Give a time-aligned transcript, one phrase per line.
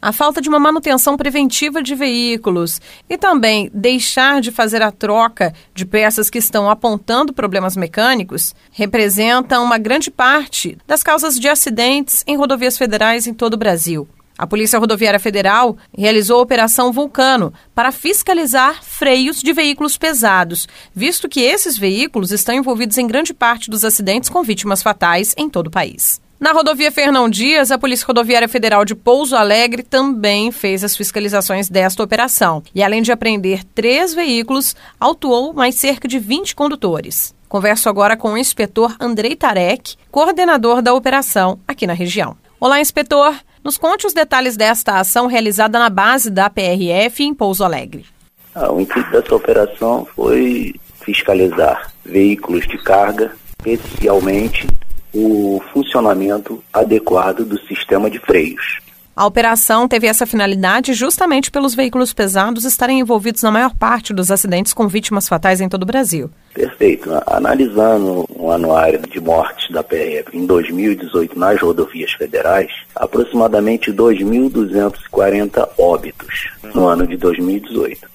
[0.00, 5.52] A falta de uma manutenção preventiva de veículos e também deixar de fazer a troca
[5.74, 12.22] de peças que estão apontando problemas mecânicos representam uma grande parte das causas de acidentes
[12.28, 14.08] em rodovias federais em todo o Brasil.
[14.38, 21.28] A Polícia Rodoviária Federal realizou a Operação Vulcano para fiscalizar freios de veículos pesados, visto
[21.28, 25.66] que esses veículos estão envolvidos em grande parte dos acidentes com vítimas fatais em todo
[25.66, 26.20] o país.
[26.40, 31.68] Na rodovia Fernão Dias, a Polícia Rodoviária Federal de Pouso Alegre também fez as fiscalizações
[31.68, 32.62] desta operação.
[32.72, 37.34] E além de apreender três veículos, autuou mais cerca de 20 condutores.
[37.48, 42.36] Converso agora com o inspetor Andrei Tarek, coordenador da operação aqui na região.
[42.60, 43.34] Olá, inspetor.
[43.64, 48.06] Nos conte os detalhes desta ação realizada na base da PRF em Pouso Alegre.
[48.54, 53.32] Ah, o intuito dessa operação foi fiscalizar veículos de carga,
[53.66, 54.68] especialmente
[55.14, 58.78] o funcionamento adequado do sistema de freios.
[59.18, 64.30] A operação teve essa finalidade justamente pelos veículos pesados estarem envolvidos na maior parte dos
[64.30, 66.30] acidentes com vítimas fatais em todo o Brasil.
[66.54, 67.10] Perfeito.
[67.26, 76.50] Analisando o anuário de mortes da PRF em 2018 nas rodovias federais, aproximadamente 2.240 óbitos
[76.72, 78.08] no ano de 2018.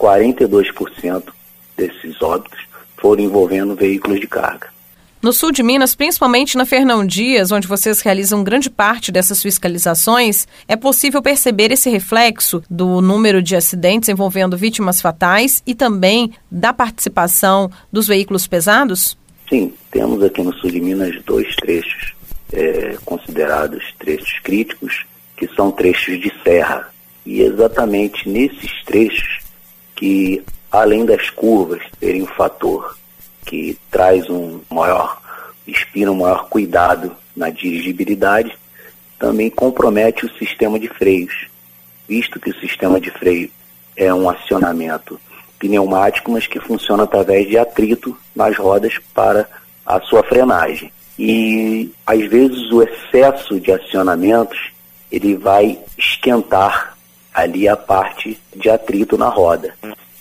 [0.00, 1.22] 42%
[1.76, 2.60] desses óbitos
[2.96, 4.74] foram envolvendo veículos de carga.
[5.26, 10.46] No sul de Minas, principalmente na Fernão Dias, onde vocês realizam grande parte dessas fiscalizações,
[10.68, 16.72] é possível perceber esse reflexo do número de acidentes envolvendo vítimas fatais e também da
[16.72, 19.18] participação dos veículos pesados?
[19.48, 22.14] Sim, temos aqui no sul de Minas dois trechos
[22.52, 26.88] é, considerados trechos críticos, que são trechos de serra.
[27.26, 29.40] E exatamente nesses trechos
[29.96, 32.94] que, além das curvas terem um fator
[33.46, 35.18] que traz um maior,
[35.66, 38.58] inspira um maior cuidado na dirigibilidade,
[39.18, 41.46] também compromete o sistema de freios,
[42.06, 43.50] visto que o sistema de freio
[43.96, 45.18] é um acionamento
[45.58, 49.48] pneumático, mas que funciona através de atrito nas rodas para
[49.86, 50.92] a sua frenagem.
[51.18, 54.70] E às vezes o excesso de acionamentos
[55.10, 56.96] ele vai esquentar
[57.32, 59.74] ali a parte de atrito na roda.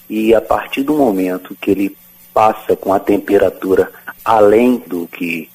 [0.10, 1.98] E a partir do momento que ele
[2.36, 3.90] passa com a temperatura
[4.26, 5.50] além do que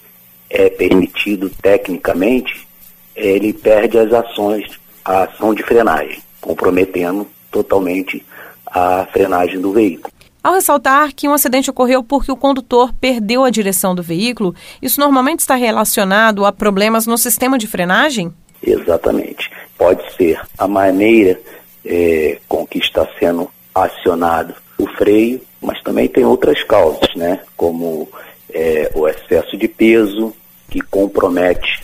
[0.48, 2.66] é permitido tecnicamente,
[3.14, 8.24] ele perde as ações, a ação de frenagem, comprometendo totalmente
[8.66, 10.10] a frenagem do veículo.
[10.42, 14.98] Ao ressaltar que um acidente ocorreu porque o condutor perdeu a direção do veículo, isso
[14.98, 18.32] normalmente está relacionado a problemas no sistema de frenagem?
[18.62, 19.50] Exatamente.
[19.76, 21.38] Pode ser a maneira
[21.84, 27.40] é, com que está sendo acionado o freio mas também tem outras causas, né?
[27.56, 28.08] Como
[28.52, 30.34] é, o excesso de peso,
[30.68, 31.82] que compromete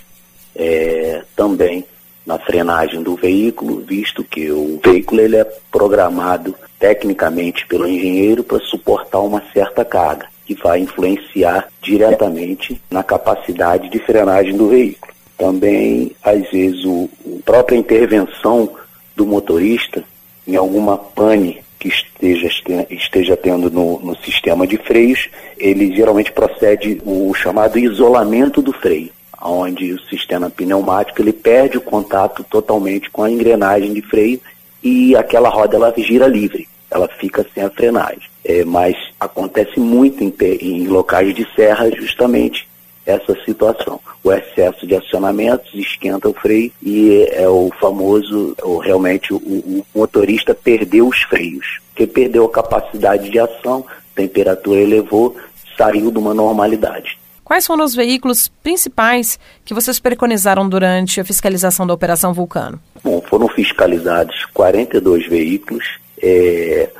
[0.55, 1.85] é, também
[2.25, 8.59] na frenagem do veículo, visto que o veículo ele é programado tecnicamente pelo engenheiro para
[8.61, 15.13] suportar uma certa carga, que vai influenciar diretamente na capacidade de frenagem do veículo.
[15.39, 18.71] Também, às vezes, o, a própria intervenção
[19.15, 20.03] do motorista
[20.47, 22.49] em alguma pane que esteja,
[22.91, 25.29] esteja tendo no, no sistema de freios,
[25.59, 29.11] ele geralmente procede o chamado isolamento do freio,
[29.43, 34.41] onde o sistema pneumático ele perde o contato totalmente com a engrenagem de freio
[34.83, 38.23] e aquela roda ela gira livre, ela fica sem a frenagem.
[38.45, 42.66] É, mas acontece muito em, em locais de serra justamente
[43.07, 44.01] essa situação.
[44.23, 49.87] O excesso de acionamentos esquenta o freio e é o famoso, ou realmente o, o
[49.95, 55.37] motorista perdeu os freios, porque perdeu a capacidade de ação, temperatura elevou,
[55.79, 57.17] saiu de uma normalidade.
[57.45, 62.81] Quais foram os veículos principais que vocês preconizaram durante a fiscalização da Operação Vulcano?
[63.05, 65.85] Bom, foram fiscalizados 42 veículos.
[66.21, 66.91] É,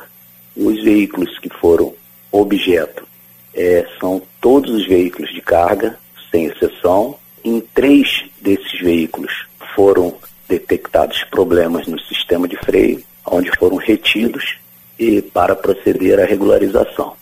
[0.55, 1.93] os veículos que foram
[2.31, 3.05] objeto
[3.53, 5.97] é, são todos os veículos de carga,
[6.31, 7.17] sem exceção.
[7.43, 10.15] Em três desses veículos foram
[10.47, 14.57] detectados problemas no sistema de freio, onde foram retidos
[14.97, 17.13] e para proceder à regularização.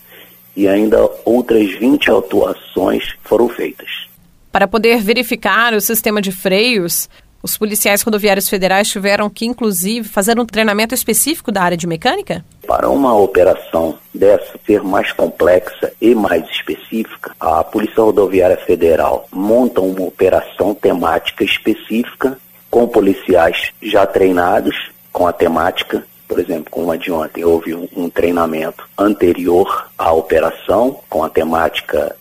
[0.56, 4.06] E ainda outras 20 autuações foram feitas.
[4.50, 7.10] Para poder verificar o sistema de freios,
[7.46, 12.44] os policiais rodoviários federais tiveram que, inclusive, fazer um treinamento específico da área de mecânica?
[12.66, 19.80] Para uma operação dessa ser mais complexa e mais específica, a Polícia Rodoviária Federal monta
[19.80, 22.36] uma operação temática específica
[22.68, 26.04] com policiais já treinados com a temática.
[26.26, 32.16] Por exemplo, como a de ontem, houve um, treinamento anterior à operação com a temática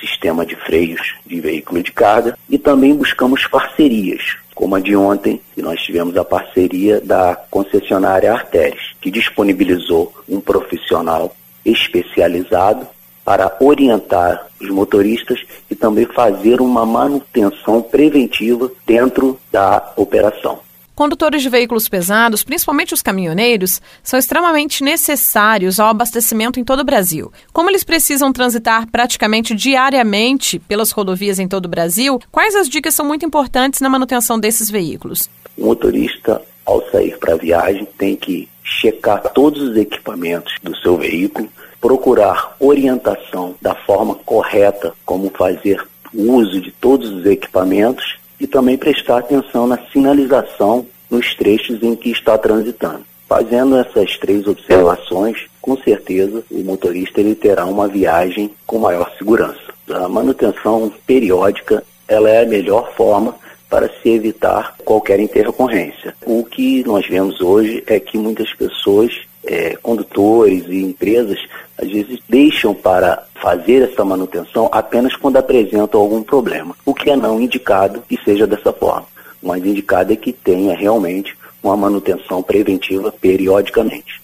[0.00, 5.40] sistema de freios de veículo de carga e também buscamos parcerias como a de ontem,
[5.54, 11.32] que nós tivemos a parceria da concessionária Artéries, que disponibilizou um profissional
[11.64, 12.84] especializado
[13.24, 15.38] para orientar os motoristas
[15.70, 20.58] e também fazer uma manutenção preventiva dentro da operação.
[20.98, 26.84] Condutores de veículos pesados, principalmente os caminhoneiros, são extremamente necessários ao abastecimento em todo o
[26.84, 27.32] Brasil.
[27.52, 32.96] Como eles precisam transitar praticamente diariamente pelas rodovias em todo o Brasil, quais as dicas
[32.96, 35.30] são muito importantes na manutenção desses veículos?
[35.56, 40.96] O motorista, ao sair para a viagem, tem que checar todos os equipamentos do seu
[40.96, 41.48] veículo,
[41.80, 45.80] procurar orientação da forma correta, como fazer
[46.12, 48.07] uso de todos os equipamentos
[48.40, 53.04] e também prestar atenção na sinalização nos trechos em que está transitando.
[53.28, 59.74] Fazendo essas três observações, com certeza o motorista ele terá uma viagem com maior segurança.
[59.90, 63.34] A manutenção periódica ela é a melhor forma
[63.68, 66.14] para se evitar qualquer intercorrência.
[66.24, 69.12] O que nós vemos hoje é que muitas pessoas,
[69.48, 71.38] é, condutores e empresas,
[71.80, 77.16] às vezes deixam para fazer essa manutenção apenas quando apresentam algum problema, o que é
[77.16, 79.06] não indicado que seja dessa forma.
[79.42, 84.20] O mais indicado é que tenha realmente uma manutenção preventiva periodicamente.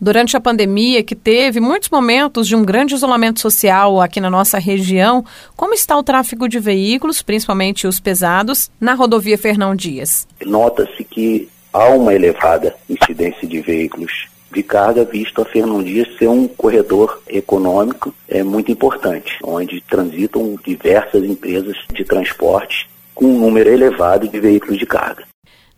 [0.00, 4.56] Durante a pandemia, que teve muitos momentos de um grande isolamento social aqui na nossa
[4.56, 5.24] região,
[5.56, 10.28] como está o tráfego de veículos, principalmente os pesados, na rodovia Fernão Dias?
[10.46, 16.28] Nota-se que há uma elevada incidência de veículos de carga, visto a Fernão Dias ser
[16.28, 23.68] um corredor econômico é muito importante, onde transitam diversas empresas de transporte com um número
[23.68, 25.24] elevado de veículos de carga.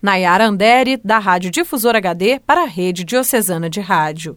[0.02, 4.36] Nayara Andere, da Rádio Difusor HD, para a Rede Diocesana de Rádio.